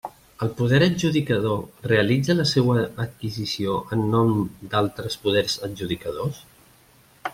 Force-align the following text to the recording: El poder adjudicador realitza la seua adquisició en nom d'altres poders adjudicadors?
El 0.43 0.49
poder 0.59 0.77
adjudicador 0.85 1.59
realitza 1.91 2.35
la 2.39 2.45
seua 2.53 2.77
adquisició 3.05 3.77
en 3.99 4.01
nom 4.15 4.33
d'altres 4.73 5.19
poders 5.27 5.59
adjudicadors? 5.69 6.41